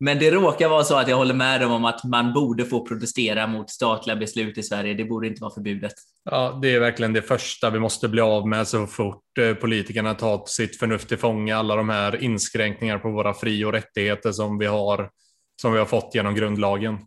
Men 0.00 0.18
det 0.18 0.30
råkar 0.30 0.68
vara 0.68 0.84
så 0.84 0.96
att 0.96 1.08
jag 1.08 1.16
håller 1.16 1.34
med 1.34 1.60
dem 1.60 1.72
om 1.72 1.84
att 1.84 2.04
man 2.04 2.32
borde 2.32 2.64
få 2.64 2.86
protestera 2.86 3.46
mot 3.46 3.70
statliga 3.70 4.16
beslut 4.16 4.58
i 4.58 4.62
Sverige. 4.62 4.94
Det 4.94 5.04
borde 5.04 5.26
inte 5.26 5.40
vara 5.42 5.54
förbjudet. 5.54 5.92
Ja, 6.30 6.58
det 6.62 6.74
är 6.74 6.80
verkligen 6.80 7.12
det 7.12 7.22
första 7.22 7.70
vi 7.70 7.78
måste 7.78 8.08
bli 8.08 8.20
av 8.20 8.48
med 8.48 8.68
så 8.68 8.86
fort 8.86 9.38
eh, 9.40 9.54
politikerna 9.54 10.14
tar 10.14 10.42
sitt 10.46 10.78
förnuft 10.78 11.08
till 11.08 11.18
fånga. 11.18 11.56
Alla 11.56 11.76
de 11.76 11.88
här 11.88 12.22
inskränkningar 12.22 12.98
på 12.98 13.10
våra 13.10 13.34
fri 13.34 13.64
och 13.64 13.72
rättigheter 13.72 14.32
som 14.32 14.58
vi 14.58 14.66
har, 14.66 15.10
som 15.62 15.72
vi 15.72 15.78
har 15.78 15.86
fått 15.86 16.14
genom 16.14 16.34
grundlagen. 16.34 16.98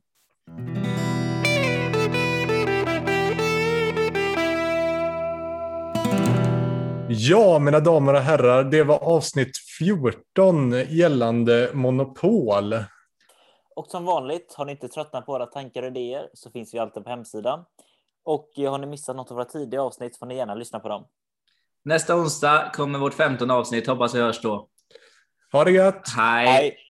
Ja, 7.12 7.60
mina 7.60 7.80
damer 7.80 8.14
och 8.14 8.20
herrar, 8.20 8.64
det 8.64 8.84
var 8.84 9.04
avsnitt 9.04 9.58
14 9.80 10.72
gällande 10.72 11.72
monopol. 11.74 12.74
Och 13.76 13.88
som 13.88 14.06
vanligt, 14.06 14.54
har 14.58 14.66
ni 14.66 14.72
inte 14.72 14.88
tröttnat 14.88 15.26
på 15.26 15.32
våra 15.32 15.46
tankar 15.46 15.84
och 15.84 15.88
idéer 15.88 16.30
så 16.34 16.52
finns 16.52 16.74
vi 16.74 16.80
alltid 16.80 17.04
på 17.04 17.10
hemsidan. 17.10 17.66
Och 18.24 18.50
har 18.58 18.78
ni 18.78 18.88
missat 18.88 19.16
något 19.16 19.32
av 19.32 19.36
våra 19.36 19.46
tidiga 19.46 19.82
avsnitt 19.82 20.18
får 20.18 20.26
ni 20.26 20.36
gärna 20.36 20.56
lyssna 20.56 20.80
på 20.80 20.90
dem. 20.90 21.08
Nästa 21.86 22.16
onsdag 22.16 22.72
kommer 22.74 23.00
vårt 23.00 23.14
15 23.14 23.52
avsnitt. 23.52 23.88
Hoppas 23.88 24.16
vi 24.16 24.20
hörs 24.20 24.42
då. 24.42 24.68
Ha 25.52 25.64
det 25.64 25.72
gött! 25.72 26.10
Hej! 26.18 26.48
Hej. 26.48 26.89